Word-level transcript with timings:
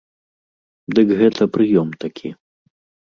Дык 0.99 1.07
гэта 1.19 1.43
прыём 1.59 1.93
такі. 2.05 2.29